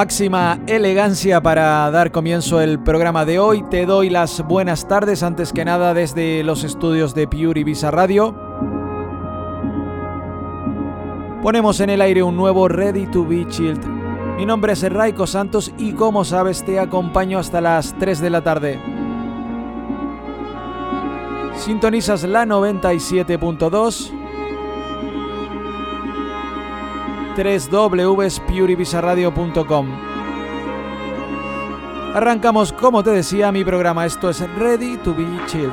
Máxima 0.00 0.58
elegancia 0.66 1.42
para 1.42 1.90
dar 1.90 2.10
comienzo 2.10 2.62
el 2.62 2.82
programa 2.82 3.26
de 3.26 3.38
hoy. 3.38 3.62
Te 3.68 3.84
doy 3.84 4.08
las 4.08 4.40
buenas 4.40 4.88
tardes 4.88 5.22
antes 5.22 5.52
que 5.52 5.62
nada 5.62 5.92
desde 5.92 6.42
los 6.42 6.64
estudios 6.64 7.14
de 7.14 7.28
Pure 7.28 7.64
Visa 7.64 7.90
Radio. 7.90 8.34
Ponemos 11.42 11.80
en 11.80 11.90
el 11.90 12.00
aire 12.00 12.22
un 12.22 12.34
nuevo 12.34 12.66
Ready 12.66 13.08
to 13.08 13.26
Be 13.26 13.46
Chilled. 13.46 13.84
Mi 14.38 14.46
nombre 14.46 14.72
es 14.72 14.90
Raiko 14.90 15.26
Santos 15.26 15.70
y 15.76 15.92
como 15.92 16.24
sabes 16.24 16.64
te 16.64 16.80
acompaño 16.80 17.38
hasta 17.38 17.60
las 17.60 17.94
3 17.98 18.22
de 18.22 18.30
la 18.30 18.40
tarde. 18.40 18.80
Sintonizas 21.56 22.22
la 22.24 22.46
97.2 22.46 24.19
www.puribisaradio.com. 27.36 29.86
Arrancamos, 32.14 32.72
como 32.72 33.02
te 33.02 33.10
decía, 33.10 33.52
mi 33.52 33.64
programa. 33.64 34.04
Esto 34.04 34.30
es 34.30 34.40
Ready 34.56 34.96
to 34.98 35.14
Be 35.14 35.26
Chill. 35.46 35.72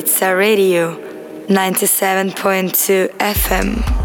Ibiza 0.00 0.32
Radio 0.34 0.96
97.2 1.48 3.10
FM. 3.18 3.99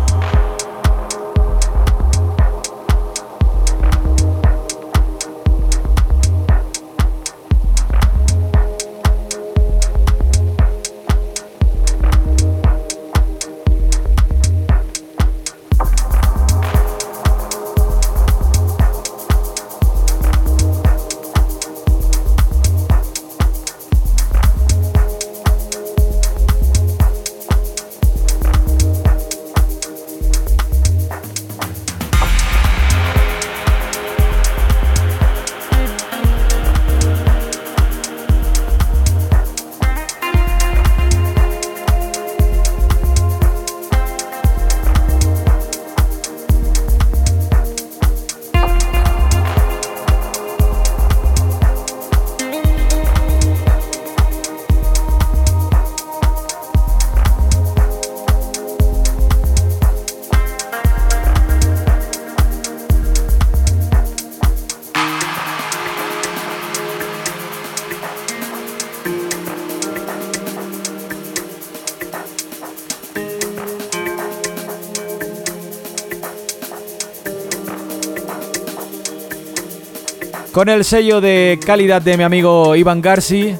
Con 80.55 80.69
el 80.69 80.85
sello 80.85 81.19
de 81.19 81.59
calidad 81.65 82.01
de 82.01 82.15
mi 82.15 82.23
amigo 82.23 82.77
Iván 82.77 83.01
Garci, 83.01 83.57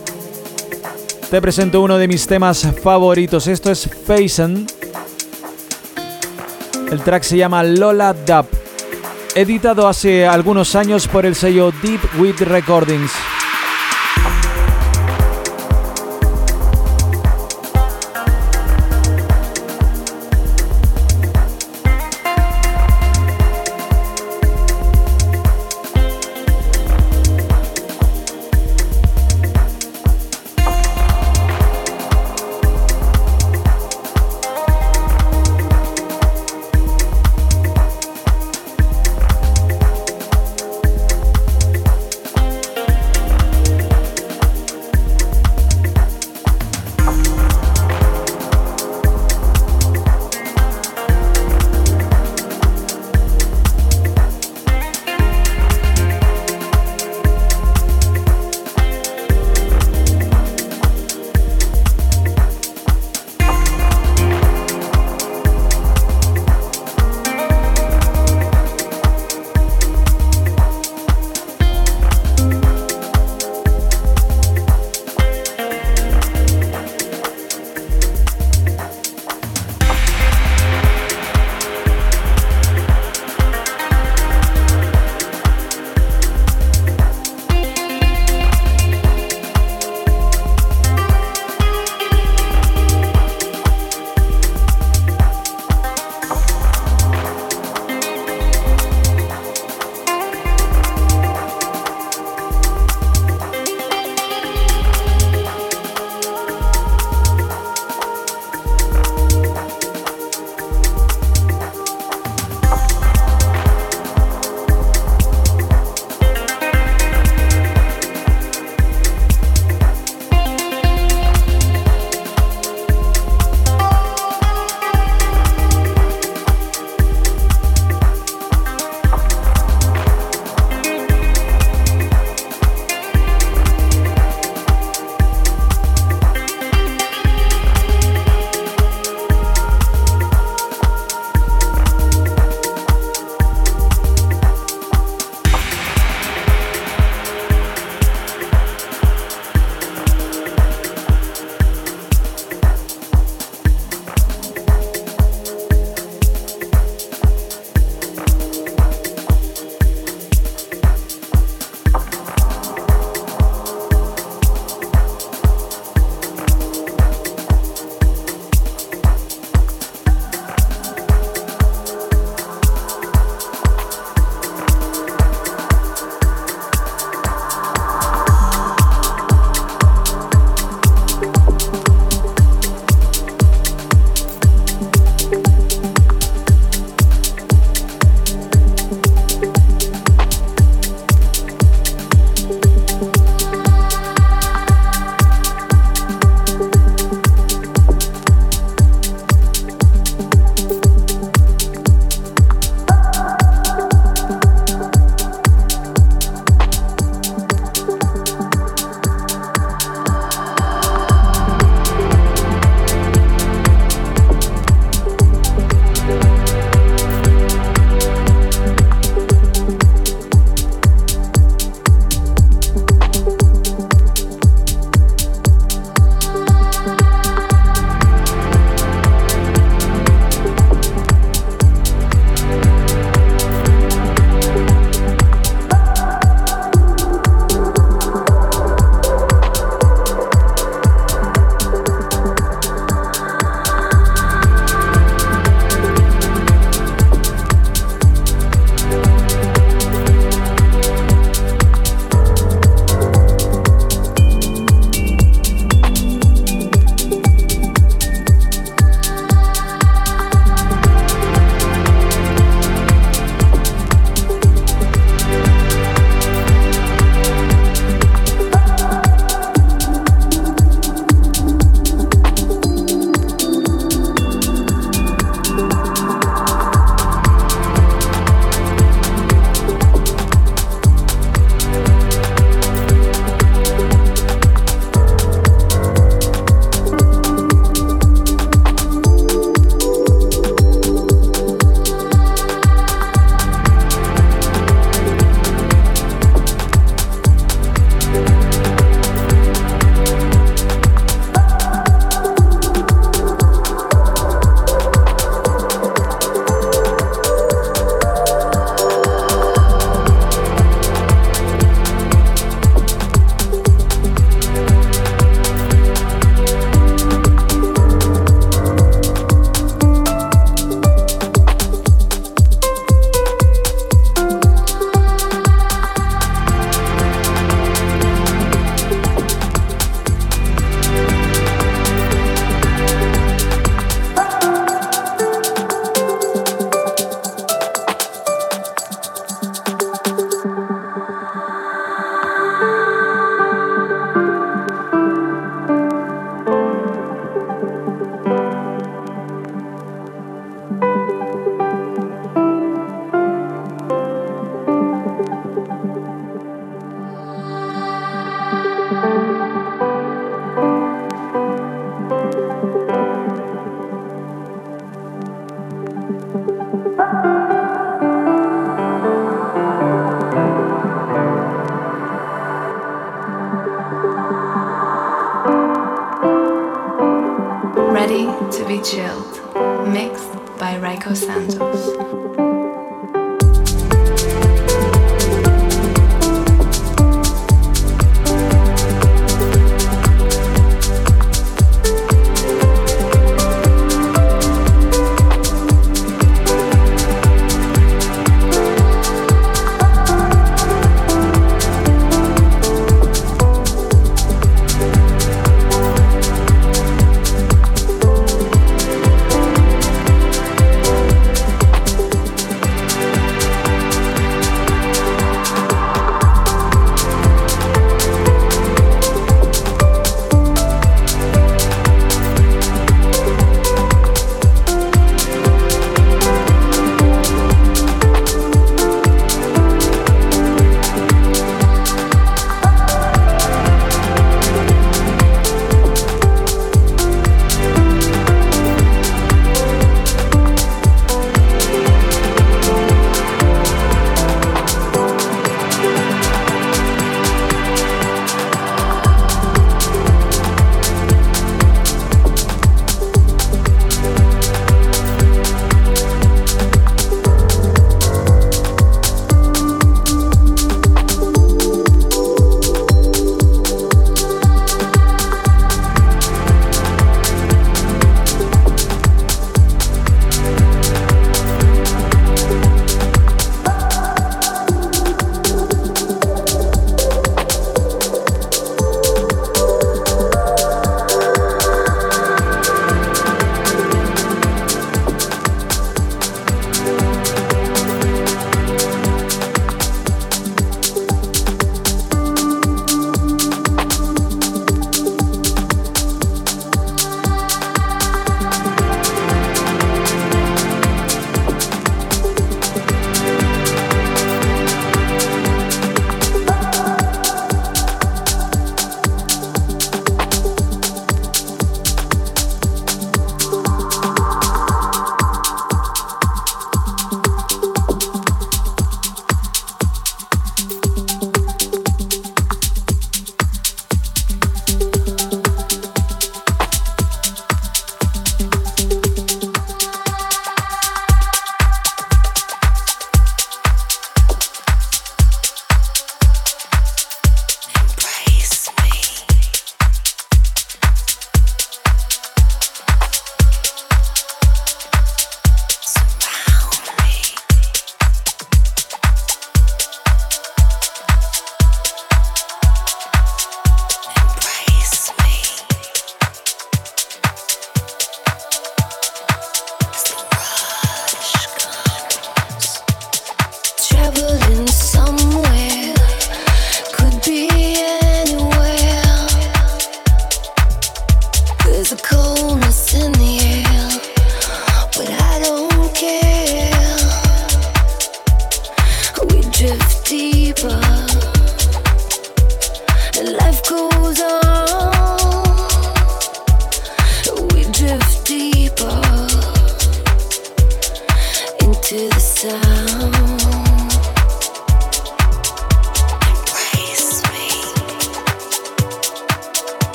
te 1.29 1.41
presento 1.41 1.81
uno 1.81 1.97
de 1.97 2.07
mis 2.07 2.25
temas 2.25 2.65
favoritos. 2.81 3.47
Esto 3.47 3.69
es 3.69 3.89
Faison. 4.07 4.65
El 6.89 7.01
track 7.01 7.23
se 7.23 7.35
llama 7.35 7.63
Lola 7.63 8.13
Dub, 8.13 8.45
editado 9.35 9.89
hace 9.89 10.25
algunos 10.25 10.73
años 10.77 11.09
por 11.09 11.25
el 11.25 11.35
sello 11.35 11.73
Deep 11.83 11.99
With 12.17 12.39
Recordings. 12.39 13.11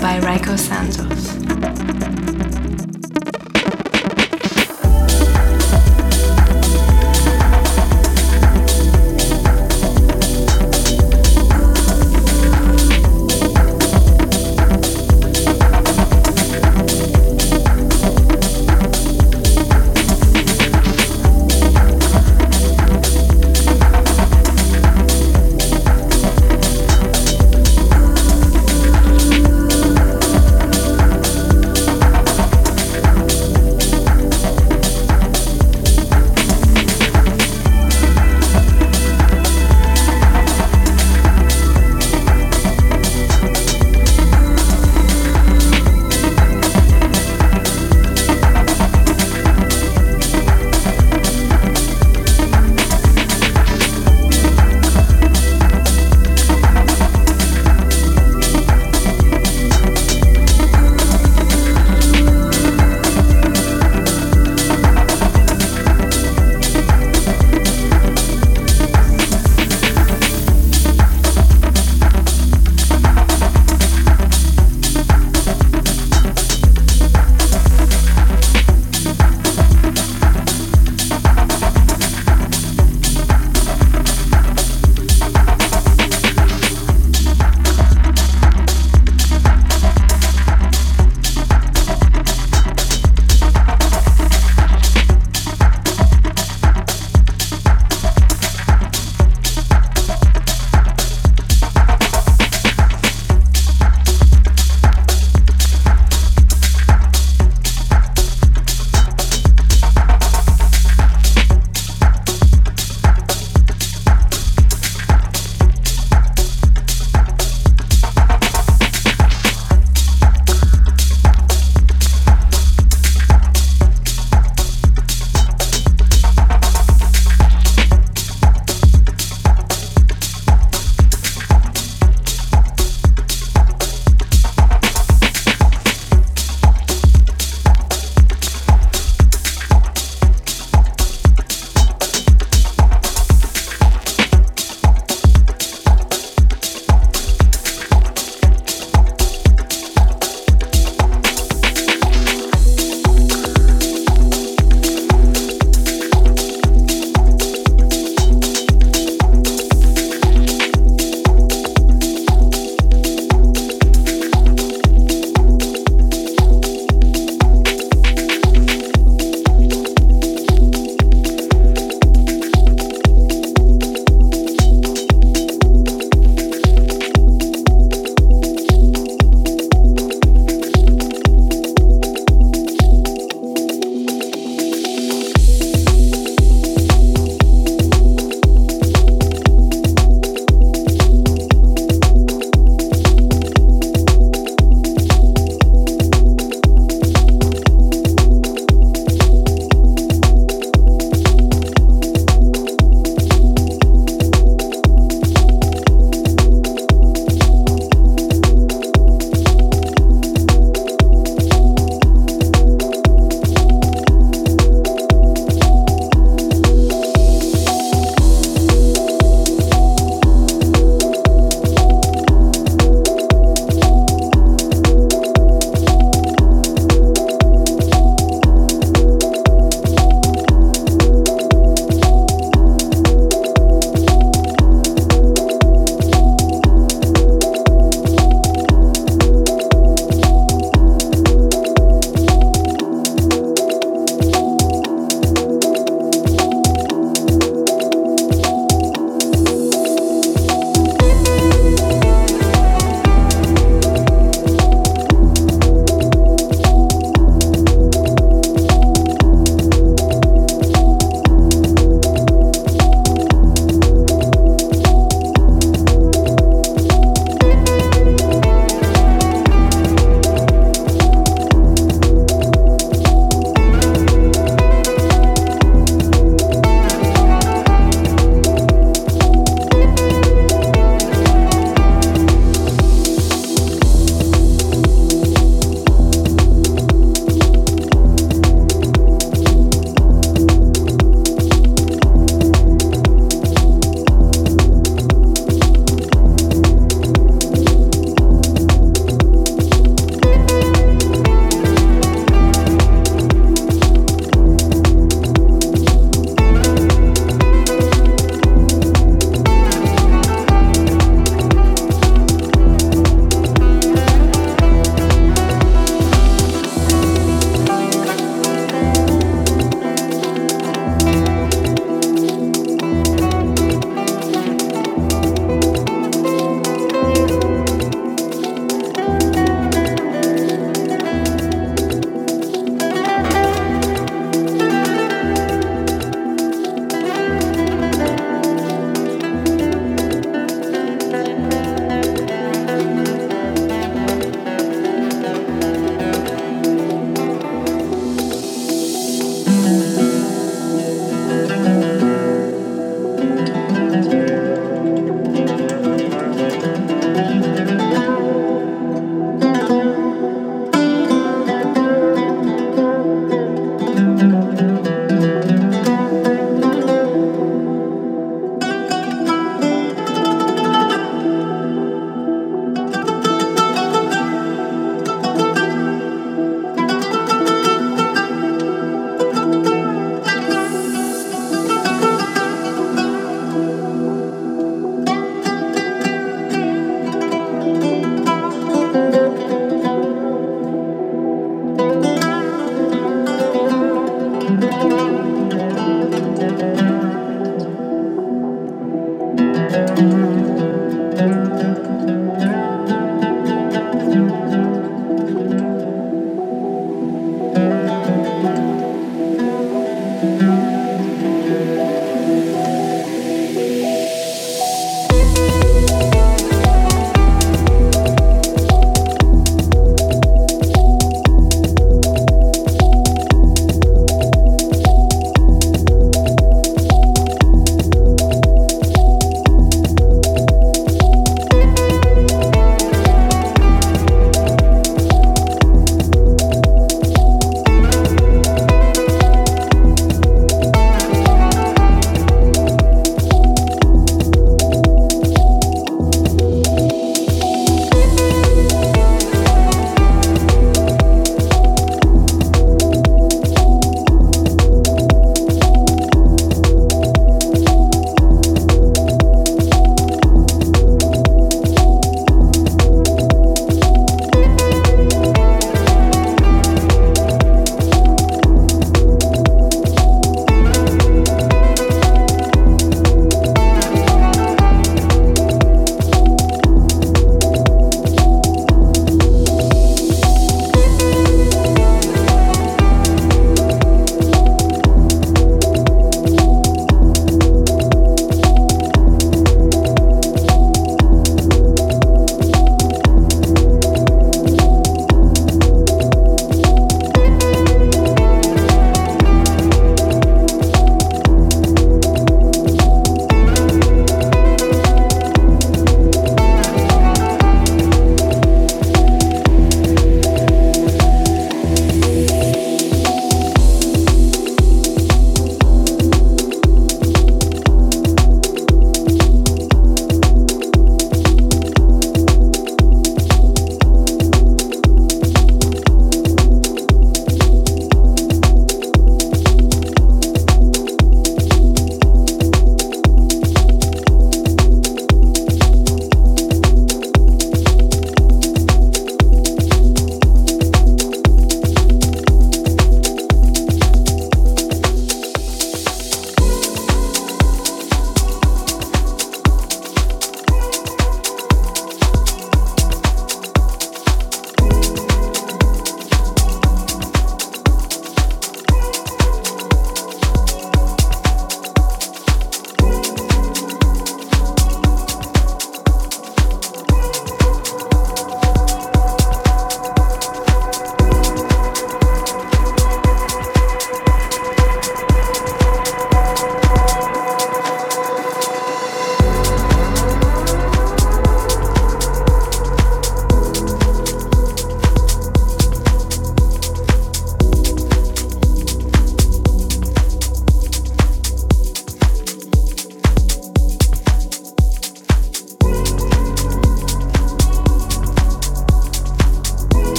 By 0.00 0.18
Raiko 0.20 0.56
Santos. 0.56 2.49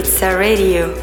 Pure 0.00 0.02
Beats 0.02 0.22
Radio. 0.22 0.99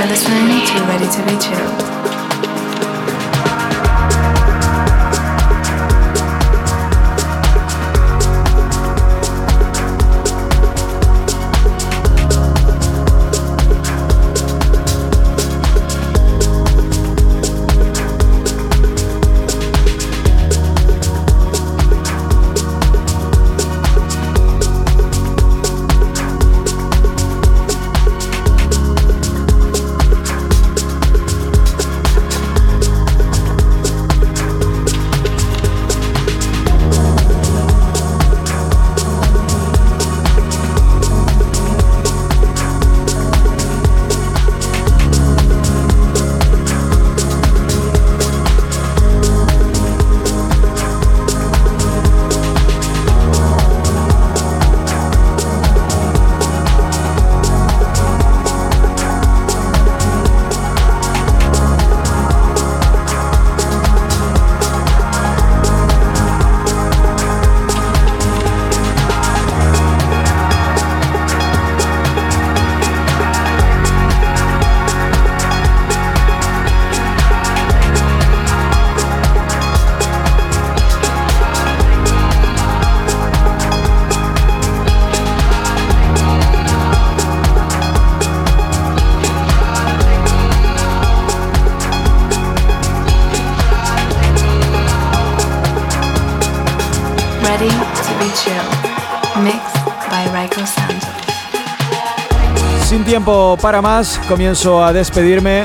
Are 0.00 0.06
listening 0.06 0.64
to 0.64 0.84
Ready 0.84 1.08
to 1.10 1.22
Be 1.26 1.38
Chilled. 1.38 1.69
Para 103.56 103.82
más, 103.82 104.20
comienzo 104.28 104.84
a 104.84 104.92
despedirme. 104.92 105.64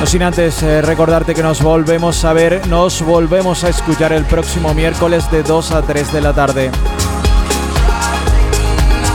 No 0.00 0.06
sin 0.06 0.22
antes 0.22 0.62
eh, 0.62 0.82
recordarte 0.82 1.34
que 1.34 1.42
nos 1.42 1.62
volvemos 1.62 2.24
a 2.24 2.32
ver, 2.32 2.66
nos 2.66 3.02
volvemos 3.02 3.64
a 3.64 3.68
escuchar 3.68 4.12
el 4.12 4.24
próximo 4.24 4.74
miércoles 4.74 5.30
de 5.30 5.42
2 5.42 5.72
a 5.72 5.82
3 5.82 6.12
de 6.12 6.20
la 6.20 6.32
tarde. 6.32 6.70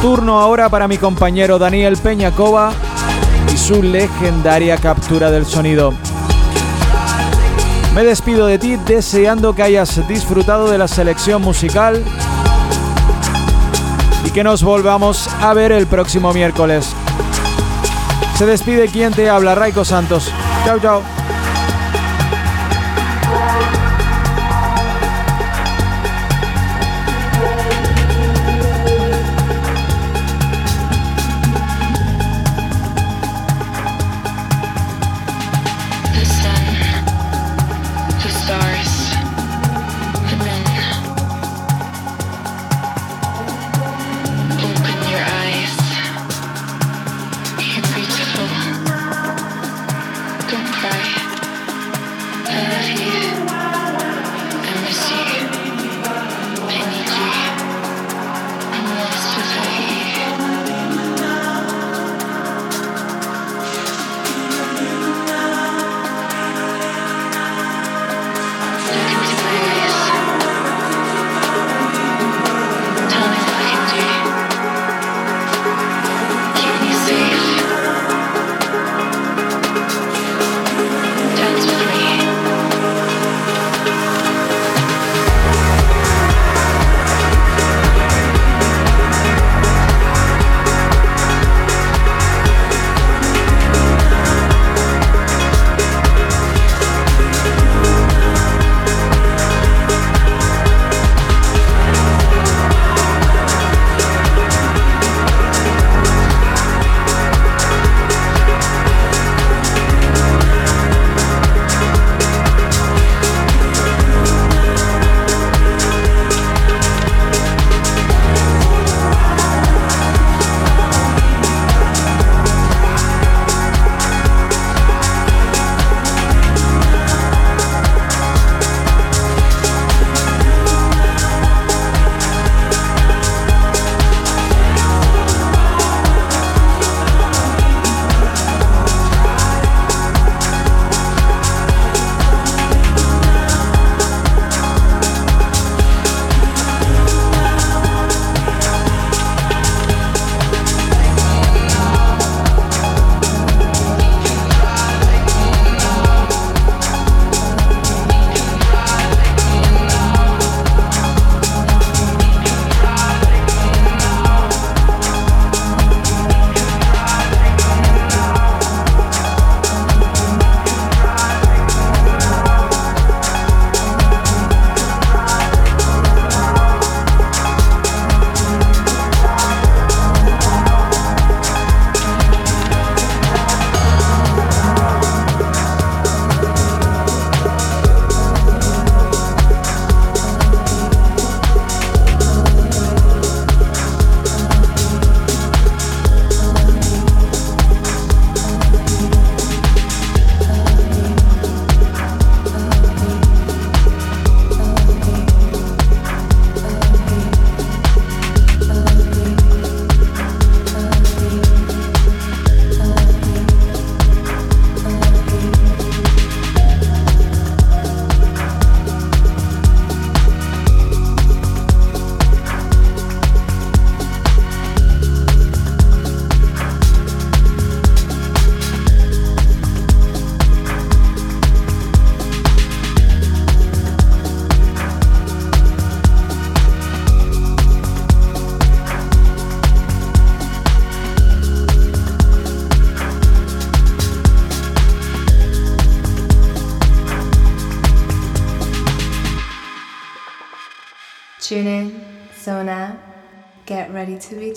Turno 0.01 0.39
ahora 0.39 0.69
para 0.69 0.87
mi 0.87 0.97
compañero 0.97 1.59
Daniel 1.59 1.97
Peñacova 1.97 2.73
y 3.53 3.57
su 3.57 3.83
legendaria 3.83 4.77
captura 4.77 5.29
del 5.29 5.45
sonido. 5.45 5.93
Me 7.93 8.03
despido 8.03 8.47
de 8.47 8.57
ti 8.57 8.77
deseando 8.77 9.53
que 9.53 9.63
hayas 9.63 10.07
disfrutado 10.07 10.69
de 10.69 10.77
la 10.77 10.87
selección 10.87 11.41
musical 11.41 12.03
y 14.25 14.31
que 14.31 14.43
nos 14.43 14.63
volvamos 14.63 15.27
a 15.41 15.53
ver 15.53 15.71
el 15.71 15.87
próximo 15.87 16.33
miércoles. 16.33 16.95
Se 18.41 18.47
despide 18.47 18.87
quien 18.87 19.13
te 19.13 19.29
habla, 19.29 19.53
Raico 19.53 19.85
Santos. 19.85 20.33
Chao, 20.65 20.79
chao. 20.79 21.20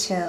Chill. 0.07 0.25